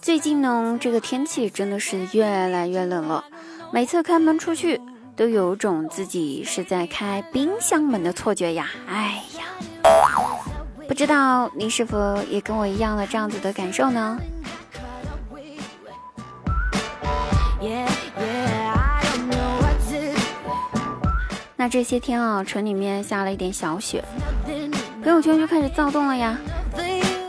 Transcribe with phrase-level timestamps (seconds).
[0.00, 3.24] 最近呢，这个天气真的是越来越冷了。
[3.72, 4.80] 每次开门出去，
[5.16, 8.68] 都有种自己是在开冰箱门的错觉呀！
[8.86, 9.44] 哎呀，
[10.88, 14.18] 不知道你是否也跟我一样的这样子的感受呢？
[21.56, 24.04] 那这些天啊，城里面下了一点小雪，
[25.02, 26.36] 朋友圈就开始躁动了呀。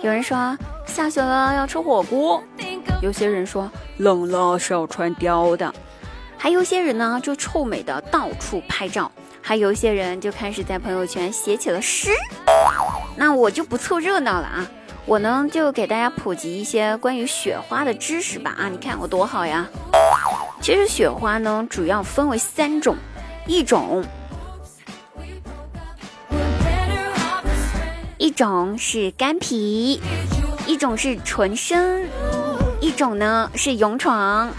[0.01, 2.43] 有人说下雪了要吃火锅。
[3.01, 5.71] 有些人说冷了是要穿貂的，
[6.37, 9.11] 还有些人呢就臭美的到处拍照，
[9.45, 12.09] 还有一些人就开始在朋友圈写起了诗。
[13.17, 14.65] 那我就不凑热闹了啊，
[15.05, 19.67] 我呢就给大家普及一些关于雪花的知识吧啊，你看我多好呀！
[20.61, 22.95] 其实雪花呢主要分为三种，
[23.45, 24.03] 一种
[28.17, 30.01] 一种是干皮，
[30.65, 32.07] 一种是纯生。
[32.79, 34.51] 一种呢是勇闯，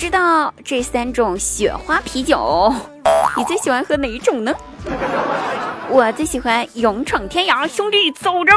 [0.00, 2.72] 知道这三种雪花啤酒，
[3.36, 4.54] 你最喜欢喝哪一种呢？
[5.90, 8.54] 我最喜欢勇闯天涯，兄弟走着。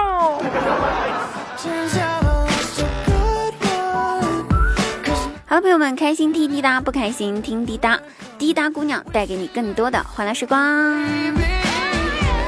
[5.46, 8.00] 好了，朋友们，开心听滴答，不开心听滴答，
[8.38, 11.06] 滴答姑娘带给你更多的欢乐时光。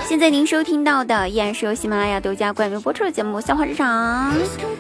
[0.08, 4.32] 现在您收听到的依然是由喜马拉雅独家冠名播出的节目《笑话日常》，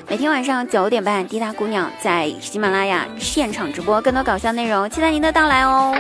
[0.07, 5.95] 每天晚上九点半，滴答姑娘在喜马拉雅现场直播更多搞笑内容，期待您的到来哦。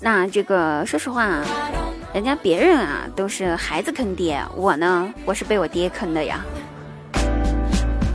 [0.00, 1.42] 那这个说实话，
[2.14, 6.42] 人家别人啊都是孩子坑爹，我呢我是被我爹坑的呀。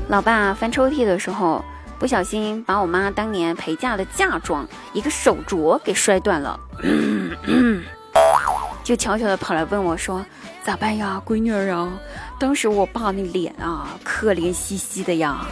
[0.07, 1.63] 老爸翻抽屉的时候。
[2.01, 6.59] 不小心把我妈当年陪嫁的嫁妆一个手镯给摔断了，
[8.83, 10.25] 就悄悄的跑来问我说
[10.65, 11.93] ：“咋办呀，闺女儿啊？”
[12.41, 15.45] 当时我爸那脸啊，可怜兮兮的呀，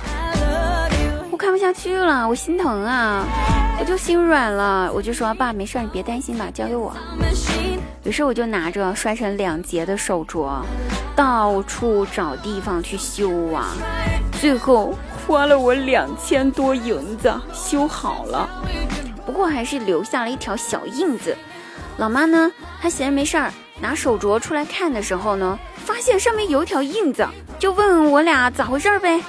[1.30, 3.24] 我看不下去了，我心疼啊，
[3.80, 6.92] 我就心软了，我就说：“爸，没事，你别担心吧，交给我。”
[8.04, 10.64] 于是我就拿着摔成两截的手镯，
[11.16, 13.68] 到处找地方去修啊，
[14.42, 14.96] 最后。
[15.29, 18.50] 花了我两千多银子修好了，
[19.28, 21.38] 不过还是留下了一条小印子。
[21.97, 22.51] 老妈呢，
[22.81, 27.28] 她闲着没事儿，拿手镯出来看的时候呢，发现上面有一条印子，
[27.59, 29.22] 就问我俩咋回事呗。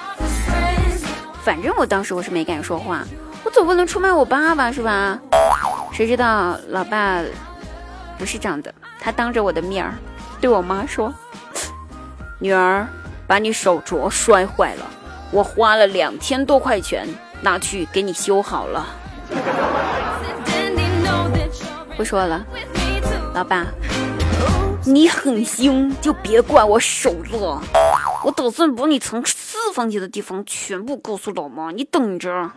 [1.42, 3.04] 反正我当时我是没敢说话，
[3.44, 5.18] 我总不能出卖我爸爸是吧？
[5.92, 7.20] 谁知道老爸
[8.16, 9.92] 不是这样的，他当着我的面儿
[10.40, 11.12] 对我妈说
[12.40, 12.88] ：“女儿，
[13.26, 14.86] 把你手镯摔坏了。”
[15.32, 17.06] 我花了两千多块钱
[17.40, 18.86] 拿去给你修好了。
[21.96, 22.44] 不说了，
[23.32, 23.66] 老爸，
[24.84, 27.62] 你狠心就别怪我手了。
[28.24, 32.50] 我打算把你藏私房钱的地方全部告诉老妈，你等着。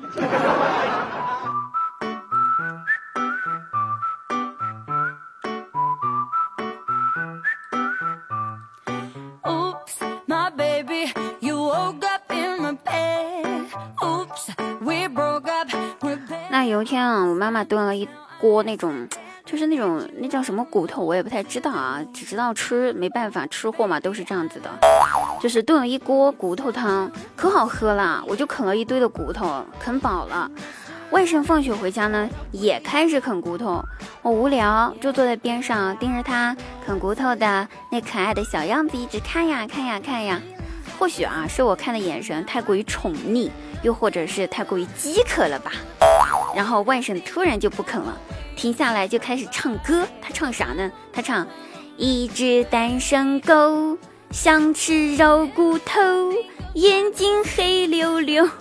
[9.44, 9.94] Oops,
[10.28, 11.12] my baby.
[16.68, 18.07] 有一天啊，我妈妈炖了一
[18.40, 19.07] 锅那种，
[19.46, 24.69] 就是那种那叫什么骨头，我也不太知道啊，只知道吃，没办法，吃货嘛都是这样子的，
[25.41, 30.50] 就是炖了一锅骨头汤，可好喝了，我就啃了一堆的骨头，啃饱了。
[31.12, 33.84] 外甥放学回家呢，也开始啃骨头，
[34.23, 40.41] 我无聊就坐在边上盯着他啃骨头的那可爱的小样子，一直看呀看呀看呀。
[40.97, 43.50] 或许啊，是我看的眼神太过于宠溺，
[43.84, 45.72] 又或者是太过于饥渴了吧。
[46.56, 48.18] 然后外甥突然就不啃了，
[48.56, 50.08] 停下来就开始唱歌。
[50.22, 50.91] 他唱啥呢？
[51.11, 51.47] 他唱：
[51.97, 53.97] 一只单身狗
[54.32, 56.02] 想吃肉骨头，
[56.73, 58.46] 眼睛黑溜溜。
[58.46, 58.52] 啊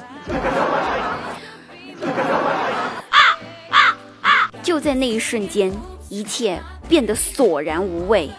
[3.70, 5.72] 啊啊就在那一瞬间，
[6.08, 8.30] 一切变得索然无味。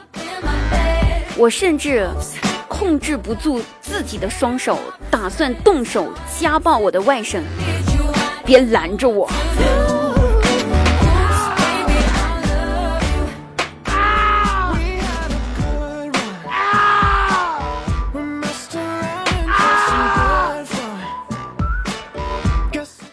[1.36, 2.08] 我甚至
[2.68, 4.78] 控制不住自己的双手，
[5.10, 7.42] 打算动手家暴我的外甥。
[8.46, 9.30] 别拦着我！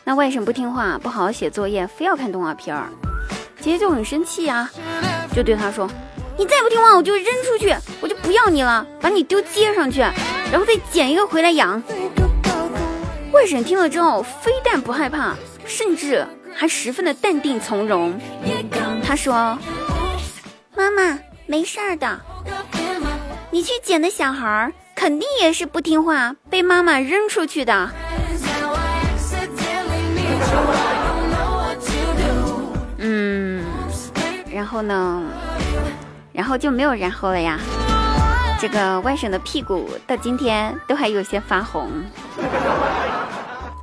[0.04, 2.88] 那外甥不听话，不好好写作业，非要看动画片儿。
[3.60, 4.68] 姐姐就很生气呀，
[5.32, 5.88] 就对他说
[6.36, 11.80] ：“你再不听话，我就扔出去，我就不要你了，把你丢街上去，然后再捡一个回来养。”
[13.40, 15.34] 外甥听了之后，非但不害怕，
[15.64, 18.20] 甚至还十分的淡定从容。
[19.02, 19.58] 他说
[20.76, 22.20] ：“妈妈，没事儿的，
[23.50, 27.88] 你去捡的小孩儿肯定也是不听话，被妈妈扔出去的。”
[32.98, 33.64] 嗯，
[34.52, 35.22] 然后呢？
[36.34, 37.58] 然后就没有然后了呀。
[38.60, 41.90] 这个外甥的屁股到今天都还有些发红。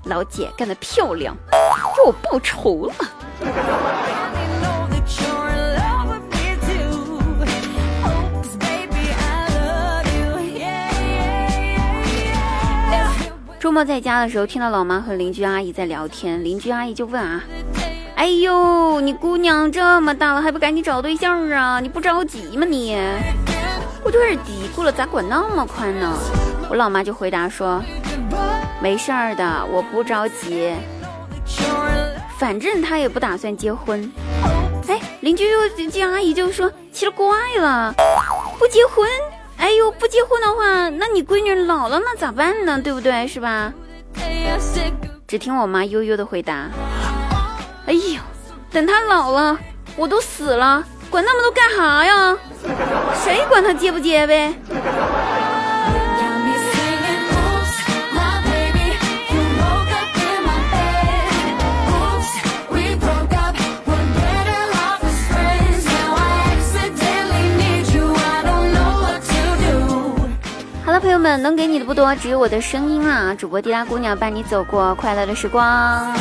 [0.07, 2.94] 老姐干得漂亮，给我报仇了。
[13.59, 17.44] 周末在家的时候，听到老妈和邻居阿姨在聊天，邻居阿姨就问啊
[18.15, 21.81] ：“哎呦，你姑娘这么大了，还不赶紧找对象啊？
[21.81, 22.98] 你不着急吗你？”
[24.06, 26.13] 我就开始嘀咕了，咋管那么宽呢？
[26.69, 27.83] 我老妈就回答说
[28.81, 30.74] ：“没事儿的，我不着急，
[32.38, 34.12] 反正他也不打算结婚。”
[34.88, 37.94] 哎，邻居就这阿姨就说：“奇了怪了，
[38.57, 39.07] 不结婚？
[39.57, 42.79] 哎呦，不结婚的话，那你闺女老了那咋办呢？
[42.81, 43.27] 对不对？
[43.27, 43.74] 是吧？”
[45.27, 46.69] 只听我妈悠悠的回答
[47.85, 48.21] ：“哎呦，
[48.71, 49.57] 等他老了，
[49.97, 52.38] 我都死了，管那么多干哈呀？
[53.25, 54.53] 谁管他结不结呗？”
[71.17, 73.33] 友们，能给你的不多，只有我的声音啊！
[73.33, 76.15] 主播滴答姑娘伴你走过快乐的时光，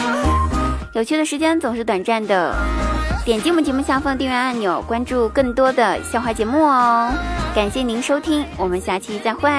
[0.95, 2.55] 有趣的时间总是短暂的。
[3.23, 7.13] 点击我们节目下方订阅按钮，关注更多的笑话节目哦！
[7.55, 9.51] 感谢您收听，我们下期再会。